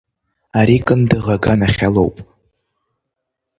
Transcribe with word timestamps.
Ари 0.59 0.77
Кындыӷ 0.85 1.19
аганахьалоуп… 1.35 2.15